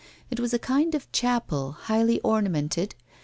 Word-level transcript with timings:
It 0.31 0.39
was 0.39 0.51
a 0.51 0.57
kind 0.57 0.95
of 0.95 1.11
chapel, 1.11 1.73
highly 1.73 2.19
ornamented. 2.21 2.95